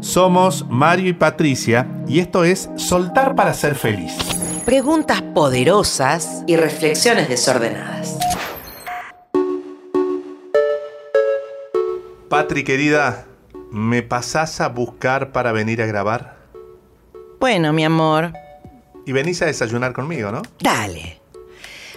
[0.00, 4.12] Somos Mario y Patricia y esto es Soltar para ser feliz.
[4.64, 8.16] Preguntas poderosas y reflexiones desordenadas.
[12.28, 13.26] Patri querida,
[13.72, 16.36] ¿me pasás a buscar para venir a grabar?
[17.40, 18.32] Bueno, mi amor,
[19.06, 20.42] Y venís a desayunar conmigo, ¿no?
[20.60, 21.20] dale.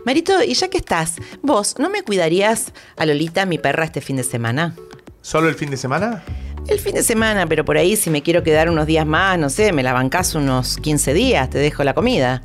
[0.05, 4.15] Marito, y ya que estás, vos, ¿no me cuidarías a Lolita, mi perra, este fin
[4.15, 4.73] de semana?
[5.21, 6.23] ¿Solo el fin de semana?
[6.67, 9.49] El fin de semana, pero por ahí si me quiero quedar unos días más, no
[9.49, 12.43] sé, me la bancás unos 15 días, te dejo la comida.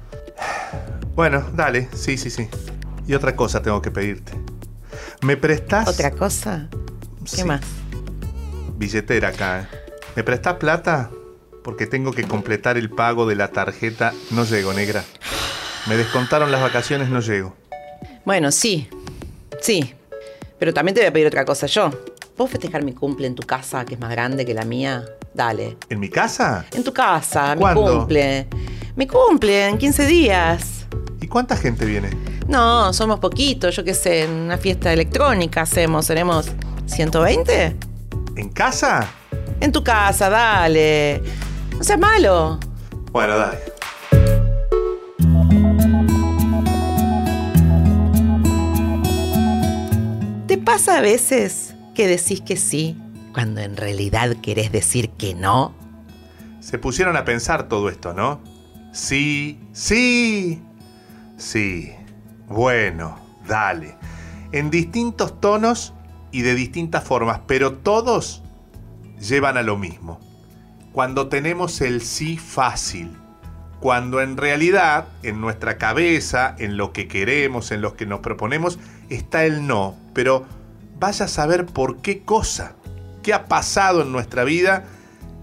[1.14, 2.48] Bueno, dale, sí, sí, sí.
[3.06, 4.32] Y otra cosa tengo que pedirte.
[5.23, 5.87] ¿Me prestás?
[5.88, 6.68] ¿Otra cosa?
[7.24, 7.60] ¿Qué Sí, más?
[8.76, 9.60] Billetera acá.
[9.62, 9.66] ¿eh?
[10.16, 11.10] ¿Me prestás plata?
[11.62, 14.12] Porque tengo que completar el pago de la tarjeta.
[14.30, 15.04] No llego, negra.
[15.87, 17.54] Me descontaron las vacaciones, no llego.
[18.24, 18.88] Bueno, sí,
[19.60, 19.95] sí.
[20.59, 21.90] Pero también te voy a pedir otra cosa yo.
[22.36, 25.06] ¿Puedo festejar mi cumple en tu casa, que es más grande que la mía?
[25.32, 25.78] Dale.
[25.88, 26.66] ¿En mi casa?
[26.74, 28.46] En tu casa, mi cumple.
[28.95, 30.87] Mi cumple, en 15 días.
[31.23, 32.10] ¿Y cuánta gente viene?
[32.46, 36.51] No, somos poquitos, yo qué sé, en una fiesta electrónica hacemos, seremos
[36.84, 37.74] 120.
[38.37, 39.09] ¿En casa?
[39.60, 41.23] En tu casa, dale.
[41.79, 42.60] No seas malo.
[43.12, 43.60] Bueno, dale.
[50.46, 51.65] ¿Te pasa a veces
[51.96, 52.96] que decís que sí
[53.32, 55.74] cuando en realidad querés decir que no?
[56.60, 58.40] Se pusieron a pensar todo esto, ¿no?
[58.92, 60.62] Sí, sí,
[61.36, 61.92] sí.
[62.48, 63.96] Bueno, dale.
[64.52, 65.94] En distintos tonos
[66.32, 68.42] y de distintas formas, pero todos
[69.19, 70.20] llevan a lo mismo.
[70.92, 73.16] Cuando tenemos el sí fácil,
[73.80, 78.78] cuando en realidad en nuestra cabeza, en lo que queremos, en lo que nos proponemos,
[79.08, 80.47] está el no, pero
[80.98, 82.75] vaya a saber por qué cosa,
[83.22, 84.84] qué ha pasado en nuestra vida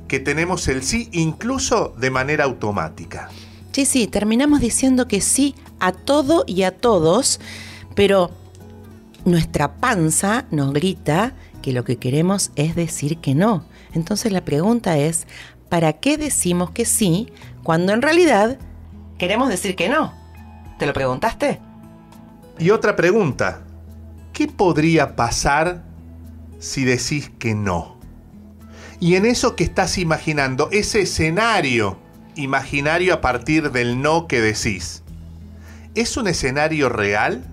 [0.07, 3.29] que tenemos el sí incluso de manera automática.
[3.71, 7.39] Sí, sí, terminamos diciendo que sí a todo y a todos,
[7.95, 8.29] pero
[9.25, 13.65] nuestra panza nos grita que lo que queremos es decir que no.
[13.93, 15.25] Entonces la pregunta es,
[15.69, 17.31] ¿para qué decimos que sí
[17.63, 18.59] cuando en realidad
[19.17, 20.13] queremos decir que no?
[20.77, 21.59] ¿Te lo preguntaste?
[22.59, 23.63] Y otra pregunta,
[24.33, 25.83] ¿qué podría pasar
[26.59, 27.97] si decís que no?
[28.99, 31.97] Y en eso que estás imaginando, ese escenario
[32.35, 35.03] imaginario a partir del no que decís,
[35.95, 37.43] ¿es un escenario real?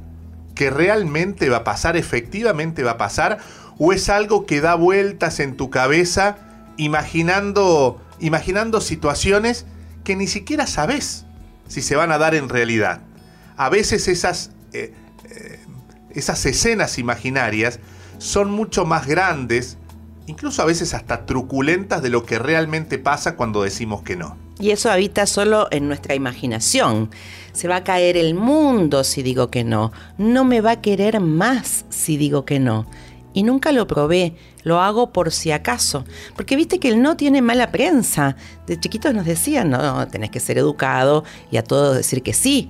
[0.54, 3.38] ¿Que realmente va a pasar, efectivamente va a pasar?
[3.78, 6.38] ¿O es algo que da vueltas en tu cabeza
[6.76, 9.66] imaginando, imaginando situaciones
[10.04, 11.24] que ni siquiera sabes
[11.68, 13.00] si se van a dar en realidad?
[13.56, 14.94] A veces esas, eh,
[16.14, 17.80] esas escenas imaginarias
[18.18, 19.78] son mucho más grandes,
[20.26, 24.36] incluso a veces hasta truculentas de lo que realmente pasa cuando decimos que no.
[24.60, 27.10] Y eso habita solo en nuestra imaginación.
[27.52, 29.90] Se va a caer el mundo si digo que no.
[30.18, 32.86] No me va a querer más si digo que no.
[33.32, 36.04] Y nunca lo probé, lo hago por si acaso.
[36.36, 38.36] Porque viste que el no tiene mala prensa.
[38.66, 42.68] De chiquitos nos decían, no, tenés que ser educado y a todos decir que sí.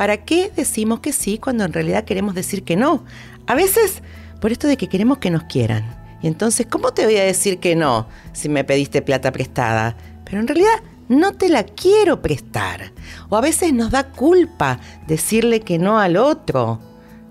[0.00, 3.04] ¿Para qué decimos que sí cuando en realidad queremos decir que no?
[3.46, 4.02] A veces
[4.40, 5.94] por esto de que queremos que nos quieran.
[6.22, 9.98] Y entonces, ¿cómo te voy a decir que no si me pediste plata prestada?
[10.24, 12.94] Pero en realidad no te la quiero prestar.
[13.28, 16.80] O a veces nos da culpa decirle que no al otro.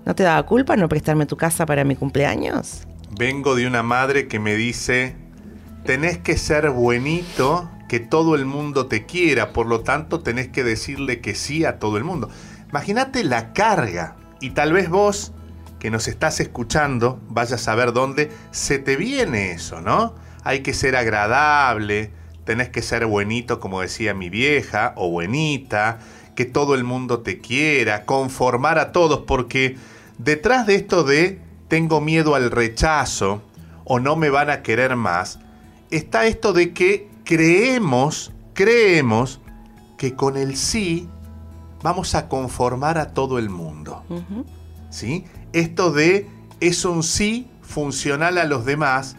[0.06, 2.86] ¿No te daba culpa no prestarme tu casa para mi cumpleaños?
[3.18, 5.16] Vengo de una madre que me dice,
[5.84, 10.62] tenés que ser buenito, que todo el mundo te quiera, por lo tanto tenés que
[10.62, 12.30] decirle que sí a todo el mundo.
[12.70, 14.16] Imagínate la carga.
[14.40, 15.32] Y tal vez vos,
[15.78, 20.14] que nos estás escuchando, vayas a ver dónde se te viene eso, ¿no?
[20.44, 22.12] Hay que ser agradable,
[22.44, 25.98] tenés que ser buenito, como decía mi vieja, o buenita,
[26.34, 29.76] que todo el mundo te quiera, conformar a todos, porque
[30.18, 33.42] detrás de esto de tengo miedo al rechazo
[33.84, 35.38] o no me van a querer más,
[35.90, 39.40] está esto de que creemos, creemos
[39.98, 41.08] que con el sí
[41.82, 44.04] vamos a conformar a todo el mundo.
[44.90, 45.24] ¿Sí?
[45.52, 46.28] Esto de
[46.60, 49.16] es un sí funcional a los demás,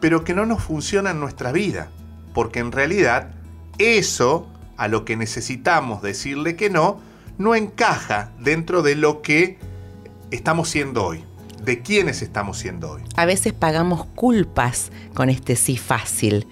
[0.00, 1.90] pero que no nos funciona en nuestra vida,
[2.34, 3.30] porque en realidad
[3.78, 7.00] eso a lo que necesitamos decirle que no,
[7.38, 9.58] no encaja dentro de lo que
[10.30, 11.24] estamos siendo hoy,
[11.62, 13.02] de quiénes estamos siendo hoy.
[13.16, 16.46] A veces pagamos culpas con este sí fácil.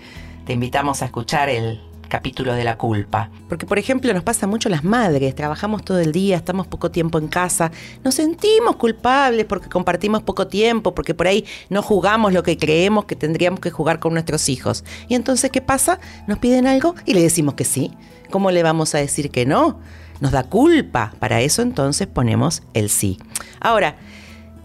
[0.46, 3.30] Te invitamos a escuchar el capítulo de la culpa.
[3.48, 7.18] Porque, por ejemplo, nos pasa mucho las madres, trabajamos todo el día, estamos poco tiempo
[7.18, 7.70] en casa,
[8.02, 13.04] nos sentimos culpables porque compartimos poco tiempo, porque por ahí no jugamos lo que creemos
[13.04, 14.84] que tendríamos que jugar con nuestros hijos.
[15.08, 16.00] Y entonces, ¿qué pasa?
[16.26, 17.92] Nos piden algo y le decimos que sí.
[18.30, 19.78] ¿Cómo le vamos a decir que no?
[20.20, 21.12] Nos da culpa.
[21.18, 23.18] Para eso entonces ponemos el sí.
[23.60, 23.96] Ahora,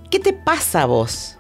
[0.10, 1.38] ¿qué te pasa a vos?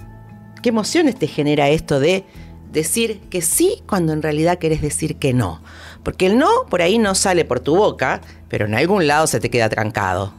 [0.62, 2.26] ¿Qué emociones te genera esto de
[2.72, 5.62] decir que sí cuando en realidad querés decir que no?
[6.04, 9.40] Porque el no por ahí no sale por tu boca, pero en algún lado se
[9.40, 10.34] te queda trancado.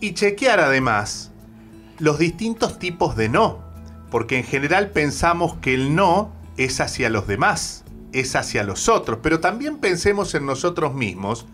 [0.00, 1.30] Y chequear además
[1.98, 3.60] los distintos tipos de no,
[4.10, 9.18] porque en general pensamos que el no es hacia los demás, es hacia los otros,
[9.22, 11.46] pero también pensemos en nosotros mismos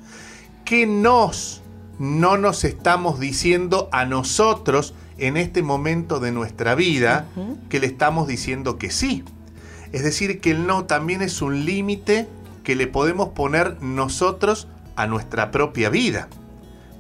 [0.65, 1.63] que nos
[1.99, 7.29] no nos estamos diciendo a nosotros en este momento de nuestra vida
[7.69, 9.23] que le estamos diciendo que sí.
[9.93, 12.29] Es decir, que el no también es un límite
[12.63, 16.29] que le podemos poner nosotros a nuestra propia vida.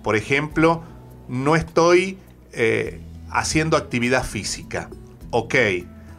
[0.02, 0.82] Por ejemplo,
[1.28, 2.18] no estoy
[2.52, 3.00] eh,
[3.30, 4.88] haciendo actividad física.
[5.30, 5.54] Ok,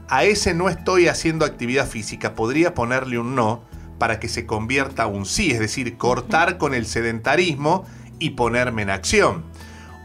[0.08, 3.64] a ese no estoy haciendo actividad física podría ponerle un no
[3.98, 7.86] para que se convierta a un sí, es decir, cortar con el sedentarismo
[8.20, 9.44] y ponerme en acción.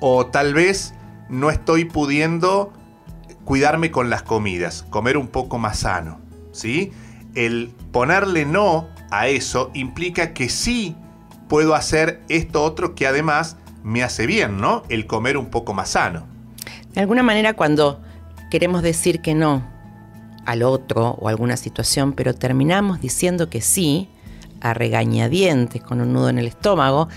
[0.01, 0.93] O tal vez
[1.29, 2.73] no estoy pudiendo
[3.45, 6.21] cuidarme con las comidas, comer un poco más sano,
[6.57, 6.93] ¿sí?
[7.35, 10.97] El ponerle no a eso implica que sí
[11.49, 14.83] puedo hacer esto otro que además me hace bien, ¿no?
[14.89, 16.27] El comer un poco más sano.
[16.93, 18.01] De alguna manera cuando
[18.51, 19.63] queremos decir que no
[20.45, 24.09] al otro o alguna situación, pero terminamos diciendo que sí,
[24.61, 27.09] a regañadientes, con un nudo en el estómago,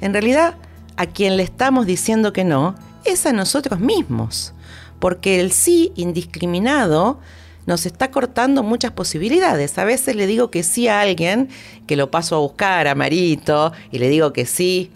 [0.00, 0.54] en realidad
[0.96, 2.74] a quien le estamos diciendo que no
[3.04, 4.54] es a nosotros mismos,
[5.00, 7.18] porque el sí indiscriminado
[7.66, 9.78] nos está cortando muchas posibilidades.
[9.78, 11.48] A veces le digo que sí a alguien,
[11.86, 14.90] que lo paso a buscar a Marito, y le digo que sí,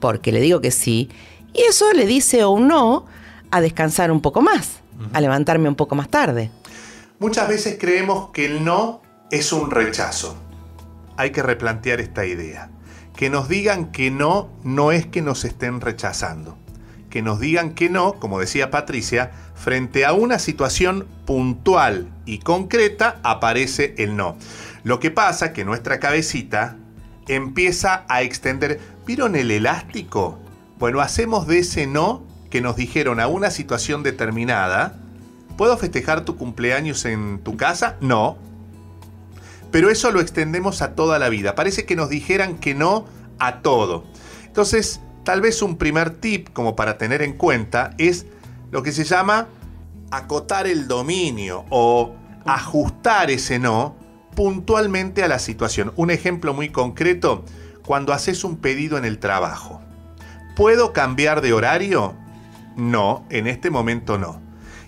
[0.00, 1.08] porque le digo que sí,
[1.52, 3.06] y eso le dice o no
[3.50, 4.80] a descansar un poco más,
[5.12, 6.50] a levantarme un poco más tarde.
[7.18, 10.36] Muchas veces creemos que el no es un rechazo.
[11.16, 12.70] Hay que replantear esta idea.
[13.16, 16.56] Que nos digan que no no es que nos estén rechazando
[17.12, 23.20] que nos digan que no, como decía Patricia, frente a una situación puntual y concreta
[23.22, 24.38] aparece el no.
[24.82, 26.78] Lo que pasa que nuestra cabecita
[27.28, 28.80] empieza a extender.
[29.06, 30.38] ¿Vieron el elástico?
[30.78, 34.98] Bueno, hacemos de ese no que nos dijeron a una situación determinada.
[35.58, 37.98] ¿Puedo festejar tu cumpleaños en tu casa?
[38.00, 38.38] No.
[39.70, 41.54] Pero eso lo extendemos a toda la vida.
[41.54, 43.04] Parece que nos dijeran que no
[43.38, 44.04] a todo.
[44.46, 48.26] Entonces, Tal vez un primer tip como para tener en cuenta es
[48.70, 49.48] lo que se llama
[50.10, 52.14] acotar el dominio o
[52.44, 53.96] ajustar ese no
[54.34, 55.92] puntualmente a la situación.
[55.96, 57.44] Un ejemplo muy concreto,
[57.84, 59.80] cuando haces un pedido en el trabajo.
[60.56, 62.14] ¿Puedo cambiar de horario?
[62.76, 64.40] No, en este momento no.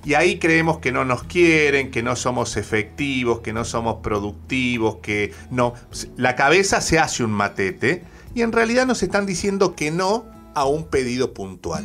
[0.04, 4.96] Y ahí creemos que no nos quieren, que no somos efectivos, que no somos productivos,
[4.96, 5.75] que no.
[6.16, 8.04] La cabeza se hace un matete
[8.34, 11.84] y en realidad nos están diciendo que no a un pedido puntual.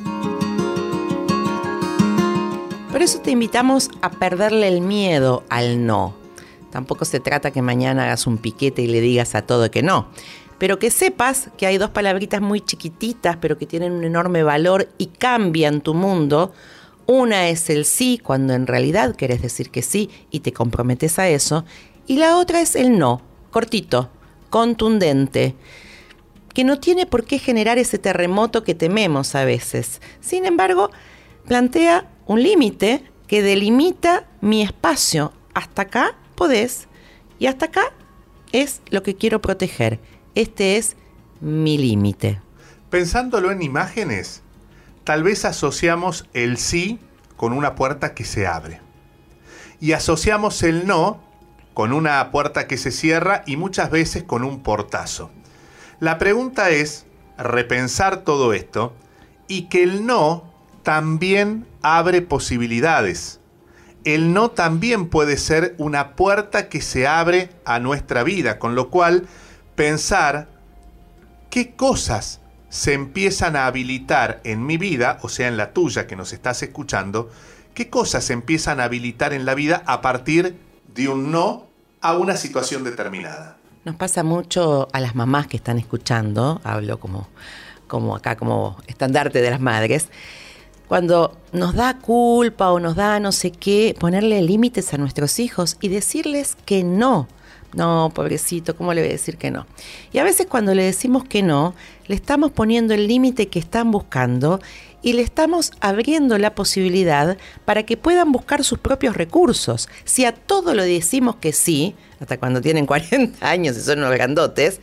[2.92, 6.16] Por eso te invitamos a perderle el miedo al no.
[6.72, 10.08] Tampoco se trata que mañana hagas un piquete y le digas a todo que no.
[10.58, 14.90] Pero que sepas que hay dos palabritas muy chiquititas, pero que tienen un enorme valor
[14.98, 16.52] y cambian tu mundo.
[17.06, 21.30] Una es el sí, cuando en realidad quieres decir que sí y te comprometes a
[21.30, 21.66] eso.
[22.08, 24.10] Y la otra es el no, cortito,
[24.50, 25.56] contundente
[26.60, 30.02] que no tiene por qué generar ese terremoto que tememos a veces.
[30.20, 30.92] Sin embargo,
[31.48, 35.32] plantea un límite que delimita mi espacio.
[35.54, 36.90] Hasta acá podés
[37.40, 37.94] y hasta acá
[38.52, 40.02] es lo que quiero proteger.
[40.36, 40.98] Este es
[41.40, 42.42] mi límite.
[42.90, 44.42] Pensándolo en imágenes,
[45.06, 47.00] tal vez asociamos el sí
[47.38, 48.82] con una puerta que se abre.
[49.80, 51.24] Y asociamos el no
[51.74, 55.32] con una puerta que se cierra y muchas veces con un portazo.
[56.00, 57.06] La pregunta es
[57.38, 58.94] repensar todo esto
[59.50, 60.50] y que el no
[60.84, 63.42] también abre posibilidades.
[64.06, 68.90] El no también puede ser una puerta que se abre a nuestra vida, con lo
[68.90, 69.28] cual
[69.76, 70.48] pensar
[71.50, 72.40] qué cosas
[72.70, 76.64] se empiezan a habilitar en mi vida, o sea, en la tuya que nos estás
[76.64, 77.30] escuchando,
[77.74, 80.58] qué cosas se empiezan a habilitar en la vida a partir
[80.96, 81.68] de un no
[82.00, 83.59] a una situación determinada.
[83.86, 87.28] Nos pasa mucho a las mamás que están escuchando, hablo como,
[87.88, 90.10] como acá como estandarte de las madres,
[90.90, 95.78] cuando nos da culpa o nos da no sé qué, ponerle límites a nuestros hijos
[95.80, 97.28] y decirles que no.
[97.74, 99.68] No, pobrecito, ¿cómo le voy a decir que no?
[100.12, 101.76] Y a veces cuando le decimos que no,
[102.08, 104.60] le estamos poniendo el límite que están buscando
[105.04, 109.88] y le estamos abriendo la posibilidad para que puedan buscar sus propios recursos.
[110.04, 114.12] Si a todo lo decimos que sí, hasta cuando tienen 40 años y son unos
[114.14, 114.82] grandotes,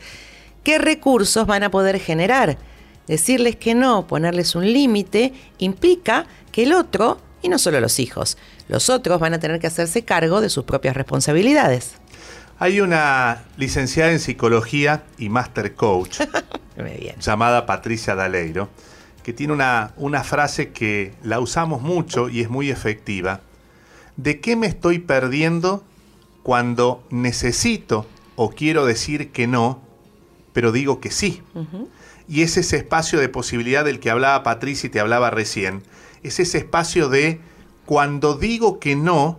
[0.63, 2.57] ¿qué recursos van a poder generar?
[3.07, 8.37] Decirles que no, ponerles un límite, implica que el otro, y no solo los hijos,
[8.67, 11.93] los otros van a tener que hacerse cargo de sus propias responsabilidades.
[12.59, 16.21] Hay una licenciada en psicología y master coach
[17.19, 18.69] llamada Patricia Daleiro
[19.21, 23.41] que tiene una, una frase que la usamos mucho y es muy efectiva.
[24.15, 25.83] ¿De qué me estoy perdiendo
[26.43, 29.81] cuando necesito o quiero decir que no,
[30.53, 31.43] pero digo que sí?
[32.27, 35.83] Y es ese espacio de posibilidad del que hablaba Patricia y te hablaba recién.
[36.23, 37.39] Es ese espacio de
[37.85, 39.37] cuando digo que no,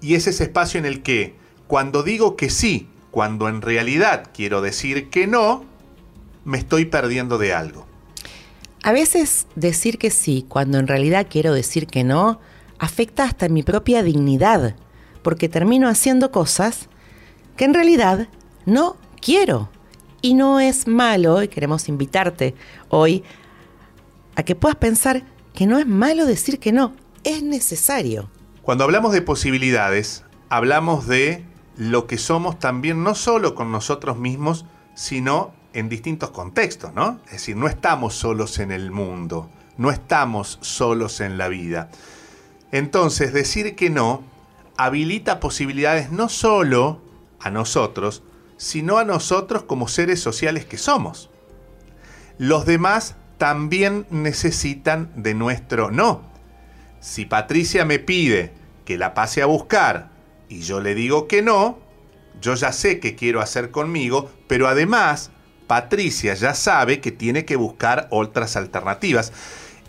[0.00, 1.36] y es ese espacio en el que
[1.66, 5.64] cuando digo que sí, cuando en realidad quiero decir que no,
[6.44, 7.86] me estoy perdiendo de algo.
[8.82, 12.40] A veces decir que sí cuando en realidad quiero decir que no
[12.78, 14.76] afecta hasta mi propia dignidad,
[15.22, 16.88] porque termino haciendo cosas
[17.56, 18.28] que en realidad
[18.66, 19.70] no quiero.
[20.20, 22.54] Y no es malo, y queremos invitarte
[22.88, 23.24] hoy
[24.36, 25.22] a que puedas pensar
[25.54, 26.94] que no es malo decir que no,
[27.24, 28.28] es necesario.
[28.62, 31.44] Cuando hablamos de posibilidades, hablamos de
[31.76, 34.64] lo que somos también no solo con nosotros mismos,
[34.94, 37.20] sino en distintos contextos, ¿no?
[37.26, 41.90] Es decir, no estamos solos en el mundo, no estamos solos en la vida.
[42.70, 44.22] Entonces, decir que no
[44.76, 47.00] habilita posibilidades no solo
[47.40, 48.22] a nosotros,
[48.56, 51.30] sino a nosotros como seres sociales que somos.
[52.38, 56.22] Los demás también necesitan de nuestro no.
[57.00, 58.52] Si Patricia me pide
[58.84, 60.13] que la pase a buscar
[60.54, 61.80] y yo le digo que no,
[62.40, 65.32] yo ya sé qué quiero hacer conmigo, pero además
[65.66, 69.32] Patricia ya sabe que tiene que buscar otras alternativas.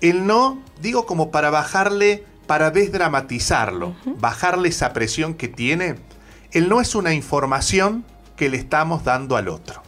[0.01, 5.98] El no, digo como para bajarle, para desdramatizarlo, bajarle esa presión que tiene.
[6.51, 8.03] El no es una información
[8.36, 9.84] que le estamos dando al otro,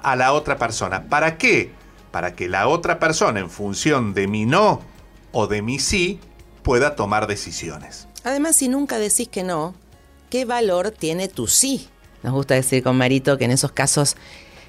[0.00, 1.08] a la otra persona.
[1.08, 1.72] ¿Para qué?
[2.12, 4.80] Para que la otra persona, en función de mi no
[5.32, 6.20] o de mi sí,
[6.62, 8.06] pueda tomar decisiones.
[8.22, 9.74] Además, si nunca decís que no,
[10.34, 11.86] ¿qué valor tiene tu sí?
[12.24, 14.16] Nos gusta decir con Marito que en esos casos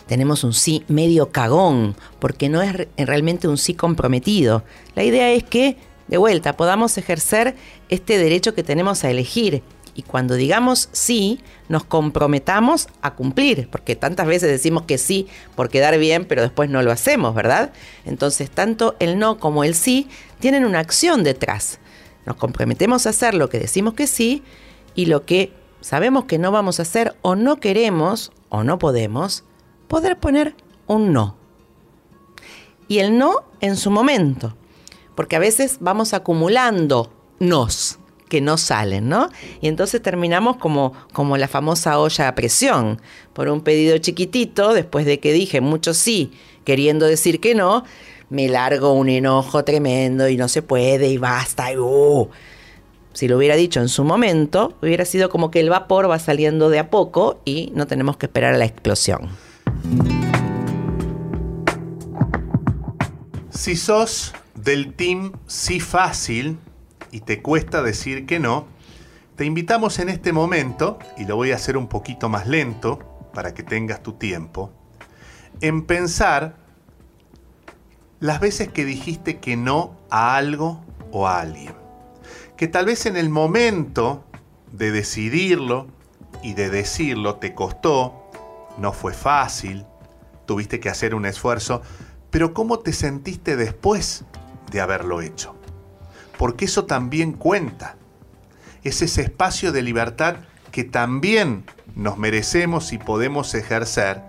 [0.05, 4.63] tenemos un sí medio cagón, porque no es realmente un sí comprometido.
[4.93, 7.55] La idea es que, de vuelta, podamos ejercer
[7.89, 9.63] este derecho que tenemos a elegir.
[9.95, 15.69] Y cuando digamos sí, nos comprometamos a cumplir, porque tantas veces decimos que sí por
[15.69, 17.74] quedar bien, pero después no lo hacemos, ¿verdad?
[18.05, 21.79] Entonces, tanto el no como el sí tienen una acción detrás.
[22.27, 24.43] Nos comprometemos a hacer lo que decimos que sí
[24.95, 29.43] y lo que sabemos que no vamos a hacer o no queremos o no podemos,
[29.87, 30.55] poder poner
[30.87, 31.35] un no.
[32.87, 34.55] Y el no en su momento,
[35.15, 37.99] porque a veces vamos acumulando nos
[38.29, 39.29] que no salen, ¿no?
[39.61, 42.99] Y entonces terminamos como, como la famosa olla a presión,
[43.33, 46.31] por un pedido chiquitito, después de que dije mucho sí,
[46.63, 47.83] queriendo decir que no,
[48.29, 52.29] me largo un enojo tremendo y no se puede y basta y uh.
[53.15, 56.69] Si lo hubiera dicho en su momento, hubiera sido como que el vapor va saliendo
[56.69, 59.29] de a poco y no tenemos que esperar a la explosión.
[63.50, 66.60] Si sos del team sí fácil
[67.10, 68.67] y te cuesta decir que no,
[69.38, 73.00] te invitamos en este momento, y lo voy a hacer un poquito más lento
[73.34, 74.74] para que tengas tu tiempo,
[75.62, 76.57] en pensar
[78.19, 81.84] las veces que dijiste que no a algo o a alguien.
[82.57, 84.24] Que tal vez en el momento
[84.71, 85.88] de decidirlo
[86.41, 88.29] y de decirlo te costó,
[88.77, 89.85] no fue fácil,
[90.45, 91.81] tuviste que hacer un esfuerzo,
[92.29, 94.25] pero ¿cómo te sentiste después
[94.71, 95.55] de haberlo hecho?
[96.38, 97.97] Porque eso también cuenta.
[98.83, 100.38] Es ese espacio de libertad
[100.71, 104.21] que también nos merecemos y podemos ejercer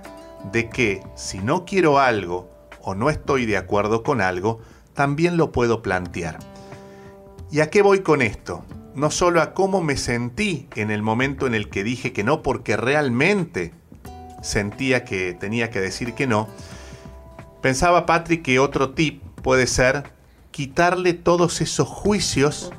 [0.52, 4.61] de que si no quiero algo o no estoy de acuerdo con algo,
[4.95, 6.38] también lo puedo plantear.
[7.50, 8.65] ¿Y a qué voy con esto?
[8.95, 12.43] No solo a cómo me sentí en el momento en el que dije que no,
[12.43, 13.73] porque realmente
[14.43, 16.49] sentía que tenía que decir que no,
[17.62, 20.05] pensaba Patrick que otro tip puede ser
[20.50, 22.73] quitarle todos esos juicios,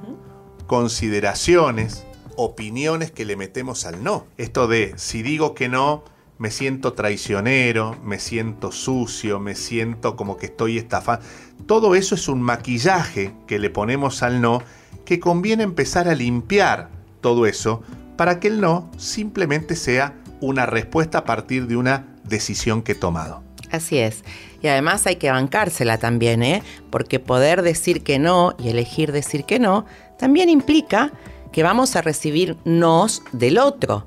[0.66, 2.06] consideraciones,
[2.36, 4.26] opiniones que le metemos al no.
[4.38, 6.04] Esto de si digo que no,
[6.38, 11.26] me siento traicionero, me siento sucio, me siento como que estoy estafando.
[11.66, 14.62] Todo eso es un maquillaje que le ponemos al no
[15.06, 16.90] que conviene empezar a limpiar
[17.22, 17.82] todo eso
[18.18, 22.96] para que el no simplemente sea una respuesta a partir de una decisión que he
[22.96, 23.42] tomado.
[23.72, 24.24] Así es.
[24.62, 26.64] Y además hay que bancársela también, ¿eh?
[26.90, 29.86] Porque poder decir que no y elegir decir que no
[30.18, 31.12] también implica
[31.52, 34.06] que vamos a recibir nos del otro.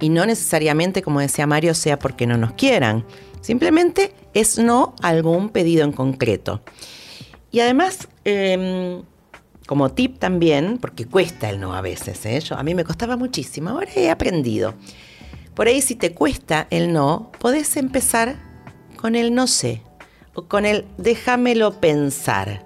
[0.00, 3.04] Y no necesariamente, como decía Mario, sea porque no nos quieran.
[3.40, 6.62] Simplemente es no algún pedido en concreto.
[7.50, 9.02] Y además, em,
[9.66, 12.42] como tip también, porque cuesta el no a veces, ¿eh?
[12.50, 14.74] A mí me costaba muchísimo, ahora he aprendido.
[15.54, 18.36] Por ahí si te cuesta el no, podés empezar
[18.96, 19.82] con el no sé
[20.34, 22.64] o con el déjamelo pensar.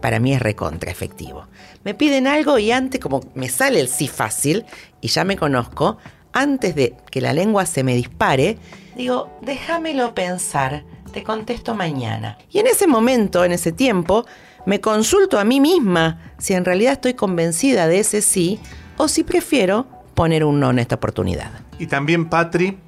[0.00, 1.46] Para mí es recontra efectivo.
[1.84, 4.64] Me piden algo y antes, como me sale el sí fácil
[5.00, 5.98] y ya me conozco,
[6.32, 8.58] antes de que la lengua se me dispare,
[8.96, 12.38] digo, déjamelo pensar, te contesto mañana.
[12.50, 14.24] Y en ese momento, en ese tiempo,
[14.66, 18.60] me consulto a mí misma si en realidad estoy convencida de ese sí
[18.96, 21.50] o si prefiero poner un no en esta oportunidad.
[21.78, 22.78] Y también, Patri,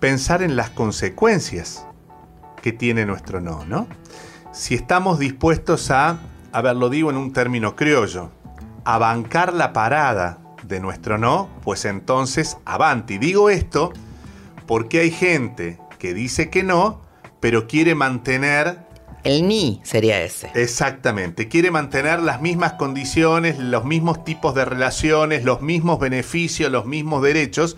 [0.00, 1.86] pensar en las consecuencias
[2.62, 3.86] que tiene nuestro no, ¿no?
[4.52, 6.18] Si estamos dispuestos a,
[6.52, 8.30] a ver, lo digo en un término criollo,
[8.84, 13.18] a bancar la parada de nuestro no, pues entonces avanti.
[13.18, 13.92] Digo esto
[14.66, 17.00] porque hay gente que dice que no,
[17.40, 18.78] pero quiere mantener...
[19.24, 20.50] El ni sería ese.
[20.54, 26.86] Exactamente, quiere mantener las mismas condiciones, los mismos tipos de relaciones, los mismos beneficios, los
[26.86, 27.76] mismos derechos,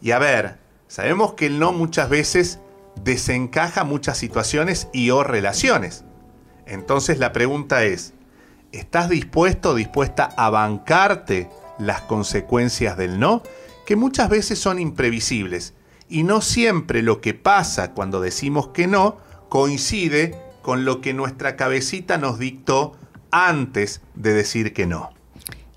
[0.00, 2.60] y a ver, sabemos que el no muchas veces
[3.02, 6.04] desencaja muchas situaciones y o relaciones.
[6.66, 8.14] Entonces la pregunta es,
[8.70, 13.42] ¿estás dispuesto o dispuesta a bancarte las consecuencias del no?
[13.86, 15.74] Que muchas veces son imprevisibles
[16.08, 21.56] y no siempre lo que pasa cuando decimos que no coincide con lo que nuestra
[21.56, 22.96] cabecita nos dictó
[23.30, 25.10] antes de decir que no.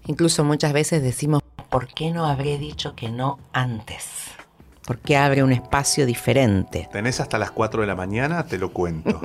[0.06, 4.06] Incluso muchas veces decimos ¿por qué no habré dicho que no antes?
[4.86, 6.88] ¿Por qué abre un espacio diferente?
[6.94, 9.20] Tenés hasta las 4 de la mañana, te lo cuento.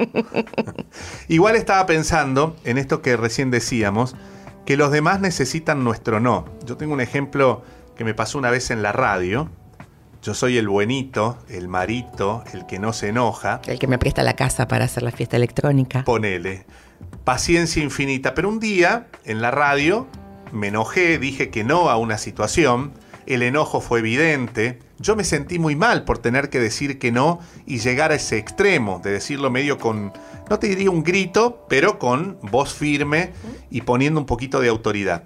[1.29, 4.17] Igual estaba pensando en esto que recién decíamos,
[4.64, 6.45] que los demás necesitan nuestro no.
[6.64, 7.62] Yo tengo un ejemplo
[7.97, 9.49] que me pasó una vez en la radio.
[10.23, 13.61] Yo soy el buenito, el marito, el que no se enoja.
[13.66, 16.05] El que me presta la casa para hacer la fiesta electrónica.
[16.05, 16.64] Ponele.
[17.25, 18.35] Paciencia infinita.
[18.35, 20.07] Pero un día, en la radio,
[20.53, 22.92] me enojé, dije que no a una situación,
[23.27, 27.41] el enojo fue evidente, yo me sentí muy mal por tener que decir que no
[27.67, 30.13] y llegar a ese extremo, de decirlo medio con,
[30.49, 33.33] no te diría un grito, pero con voz firme
[33.71, 35.25] y poniendo un poquito de autoridad.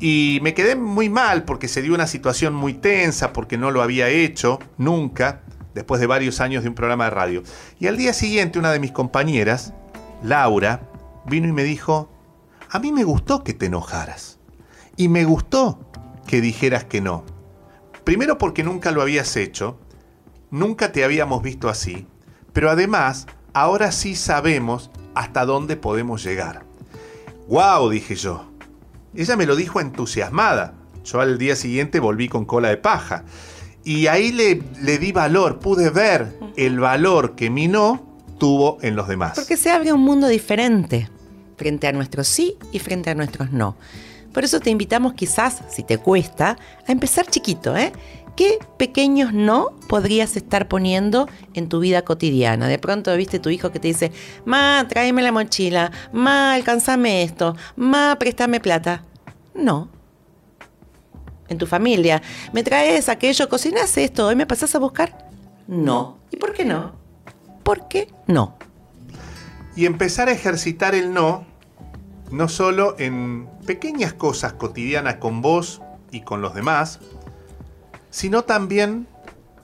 [0.00, 3.82] Y me quedé muy mal porque se dio una situación muy tensa, porque no lo
[3.82, 5.42] había hecho nunca,
[5.74, 7.42] después de varios años de un programa de radio.
[7.78, 9.72] Y al día siguiente una de mis compañeras,
[10.22, 10.82] Laura,
[11.26, 12.10] vino y me dijo,
[12.70, 14.38] a mí me gustó que te enojaras.
[14.96, 15.85] Y me gustó
[16.26, 17.24] que dijeras que no.
[18.04, 19.78] Primero porque nunca lo habías hecho,
[20.50, 22.06] nunca te habíamos visto así,
[22.52, 26.64] pero además ahora sí sabemos hasta dónde podemos llegar.
[27.48, 27.90] ¡Wow!
[27.90, 28.50] dije yo.
[29.14, 30.74] Ella me lo dijo entusiasmada.
[31.04, 33.24] Yo al día siguiente volví con cola de paja.
[33.82, 38.96] Y ahí le, le di valor, pude ver el valor que mi no tuvo en
[38.96, 39.32] los demás.
[39.36, 41.08] Porque se abre un mundo diferente
[41.56, 43.76] frente a nuestros sí y frente a nuestros no.
[44.36, 47.90] Por eso te invitamos quizás, si te cuesta, a empezar chiquito, ¿eh?
[48.36, 52.68] ¿Qué pequeños no podrías estar poniendo en tu vida cotidiana?
[52.68, 54.12] De pronto viste tu hijo que te dice,
[54.44, 59.04] ma, tráeme la mochila, ma, alcanzame esto, ma, préstame plata.
[59.54, 59.88] No.
[61.48, 62.20] En tu familia,
[62.52, 65.30] ¿me traes aquello, cocinas esto, y me pasas a buscar?
[65.66, 66.18] No.
[66.30, 66.94] ¿Y por qué no?
[67.62, 68.58] ¿Por qué no?
[69.76, 71.55] Y empezar a ejercitar el no
[72.30, 77.00] no solo en pequeñas cosas cotidianas con vos y con los demás,
[78.10, 79.06] sino también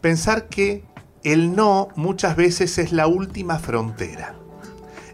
[0.01, 0.85] pensar que
[1.25, 4.35] el no muchas veces es la última frontera.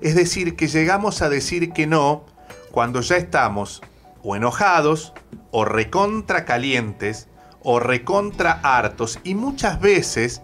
[0.01, 2.25] Es decir, que llegamos a decir que no
[2.71, 3.83] cuando ya estamos
[4.23, 5.13] o enojados,
[5.51, 7.29] o recontra calientes,
[7.63, 10.43] o recontra hartos, y muchas veces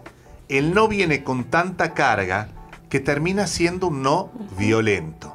[0.48, 2.48] el no viene con tanta carga
[2.88, 5.33] que termina siendo un no violento.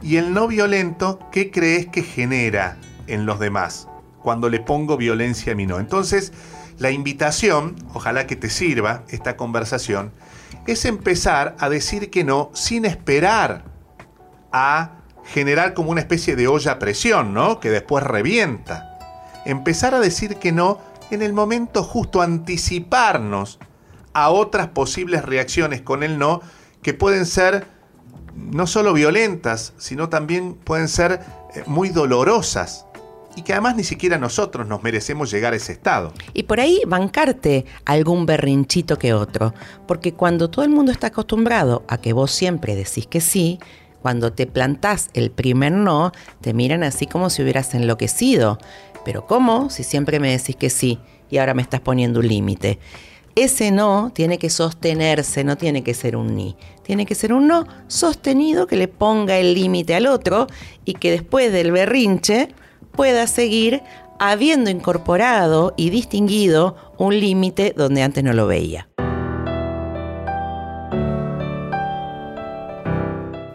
[0.00, 3.88] Y el no violento, ¿qué crees que genera en los demás
[4.22, 5.78] cuando le pongo violencia a mi no?
[5.78, 6.32] Entonces,
[6.78, 10.12] la invitación, ojalá que te sirva esta conversación,
[10.66, 13.64] es empezar a decir que no sin esperar
[14.52, 17.60] a generar como una especie de olla a presión, ¿no?
[17.60, 18.98] Que después revienta.
[19.44, 20.80] Empezar a decir que no
[21.10, 23.58] en el momento justo, anticiparnos
[24.12, 26.40] a otras posibles reacciones con el no
[26.82, 27.66] que pueden ser
[28.50, 31.20] no solo violentas, sino también pueden ser
[31.54, 32.86] eh, muy dolorosas
[33.36, 36.12] y que además ni siquiera nosotros nos merecemos llegar a ese estado.
[36.34, 39.54] Y por ahí bancarte algún berrinchito que otro,
[39.86, 43.60] porque cuando todo el mundo está acostumbrado a que vos siempre decís que sí,
[44.02, 48.58] cuando te plantás el primer no, te miran así como si hubieras enloquecido.
[49.04, 49.70] Pero ¿cómo?
[49.70, 50.98] Si siempre me decís que sí
[51.30, 52.78] y ahora me estás poniendo un límite.
[53.40, 56.56] Ese no tiene que sostenerse, no tiene que ser un ni.
[56.82, 60.48] Tiene que ser un no sostenido que le ponga el límite al otro
[60.84, 62.48] y que después del berrinche
[62.90, 63.80] pueda seguir
[64.18, 68.88] habiendo incorporado y distinguido un límite donde antes no lo veía.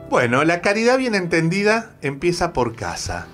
[0.10, 3.28] Bueno, la caridad bien entendida empieza por casa.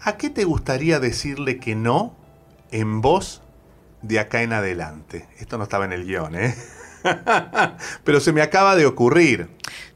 [0.00, 2.14] ¿A qué te gustaría decirle que no
[2.70, 3.42] en voz
[4.02, 5.28] de acá en adelante?
[5.38, 6.54] Esto no estaba en el guion, ¿eh?
[8.04, 9.48] Pero se me acaba de ocurrir.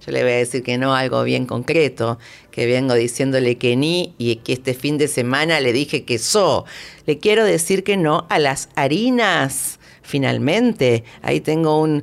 [0.04, 2.18] Yo le voy a decir que no, algo bien concreto,
[2.50, 6.64] que vengo diciéndole que ni y que este fin de semana le dije que so.
[7.06, 11.04] Le quiero decir que no a las harinas finalmente.
[11.22, 12.02] Ahí tengo un,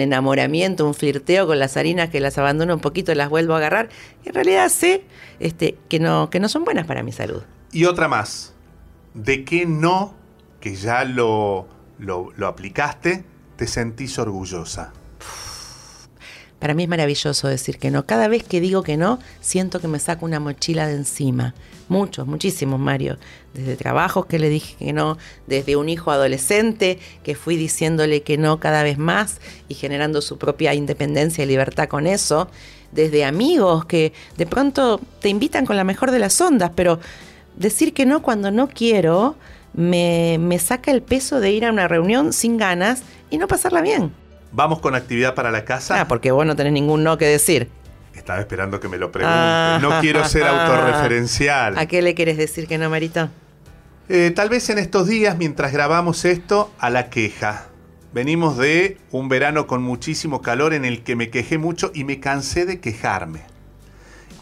[0.00, 3.56] enamoramiento, un flirteo con las harinas que las abandono un poquito y las vuelvo a
[3.56, 3.88] agarrar.
[4.24, 5.04] en realidad sé
[5.40, 7.42] este, que, no, que no son buenas para mi salud.
[7.72, 8.54] Y otra más.
[9.14, 10.14] ¿De qué no,
[10.60, 11.66] que ya lo,
[11.98, 13.24] lo, aplicaste,
[13.56, 14.92] te sentís orgullosa?
[16.58, 18.04] Para mí es maravilloso decir que no.
[18.04, 21.54] Cada vez que digo que no, siento que me saco una mochila de encima.
[21.88, 23.16] Muchos, muchísimos, Mario.
[23.54, 28.36] Desde trabajos que le dije que no, desde un hijo adolescente que fui diciéndole que
[28.36, 32.50] no cada vez más y generando su propia independencia y libertad con eso.
[32.92, 37.00] Desde amigos que de pronto te invitan con la mejor de las ondas, pero
[37.56, 39.36] decir que no cuando no quiero
[39.74, 43.80] me, me saca el peso de ir a una reunión sin ganas y no pasarla
[43.80, 44.12] bien.
[44.52, 46.00] ¿Vamos con actividad para la casa?
[46.00, 47.68] Ah, porque vos no tenés ningún no que decir.
[48.14, 49.36] Estaba esperando que me lo pregunte.
[49.36, 49.78] Ah.
[49.80, 51.78] no quiero ser autorreferencial.
[51.78, 53.30] ¿A qué le quieres decir que no, Marito?
[54.08, 57.68] Eh, tal vez en estos días, mientras grabamos esto, a la queja.
[58.12, 62.18] Venimos de un verano con muchísimo calor en el que me quejé mucho y me
[62.18, 63.42] cansé de quejarme.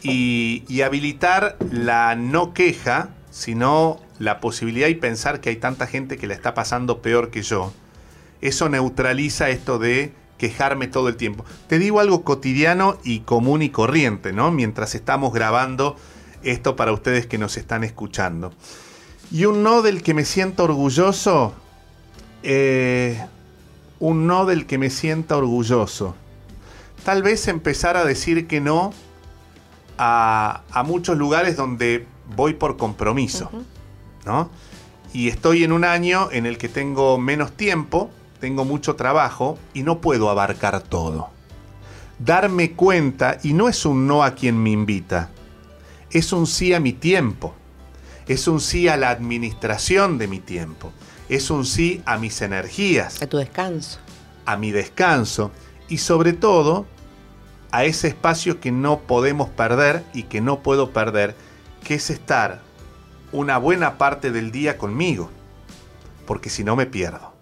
[0.03, 6.17] Y, y habilitar la no queja, sino la posibilidad y pensar que hay tanta gente
[6.17, 7.73] que la está pasando peor que yo
[8.41, 11.45] eso neutraliza esto de quejarme todo el tiempo.
[11.67, 14.53] Te digo algo cotidiano y común y corriente, ¿no?
[14.53, 15.97] Mientras estamos grabando
[16.43, 18.53] esto para ustedes que nos están escuchando.
[19.33, 21.53] Y un no del que me siento orgulloso,
[22.45, 23.27] eh,
[23.99, 26.15] un no del que me sienta orgulloso.
[27.05, 28.93] Tal vez empezar a decir que no
[29.99, 33.51] a, a muchos lugares donde voy por compromiso,
[34.25, 34.51] ¿no?
[35.13, 39.83] Y estoy en un año en el que tengo menos tiempo, tengo mucho trabajo y
[39.83, 41.31] no puedo abarcar todo.
[42.19, 45.31] Darme cuenta, y no es un no a quien me invita,
[46.11, 47.55] es un sí a mi tiempo,
[48.27, 50.93] es un sí a la administración de mi tiempo,
[51.29, 53.23] es un sí a mis energías.
[53.23, 53.99] A tu descanso.
[54.47, 55.51] A mi descanso
[55.89, 56.87] y sobre todo
[57.71, 61.35] a ese espacio que no podemos perder y que no puedo perder,
[61.85, 62.63] que es estar
[63.33, 65.31] una buena parte del día conmigo,
[66.27, 67.35] porque si no me pierdo.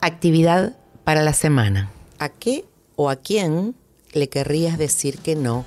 [0.00, 1.90] Actividad para la semana.
[2.18, 2.64] ¿A qué
[2.96, 3.74] o a quién
[4.12, 5.64] le querrías decir que no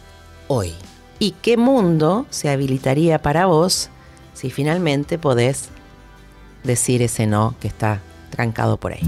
[0.48, 0.74] hoy?
[1.20, 3.90] ¿Y qué mundo se habilitaría para vos
[4.34, 5.70] si finalmente podés
[6.64, 9.06] decir ese no que está trancado por ahí?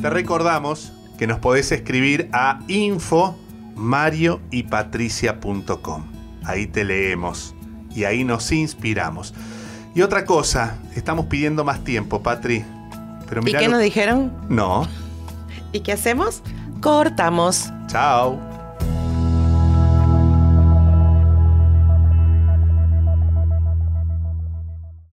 [0.00, 3.36] Te recordamos que nos podés escribir a info
[4.50, 4.64] y
[6.44, 7.54] Ahí te leemos
[7.94, 9.34] y ahí nos inspiramos.
[9.94, 12.64] Y otra cosa, estamos pidiendo más tiempo, Patri.
[13.28, 14.32] Pero ¿Y qué nos dijeron?
[14.48, 14.86] No.
[15.72, 16.42] ¿Y qué hacemos?
[16.80, 17.72] Cortamos.
[17.88, 18.47] Chao.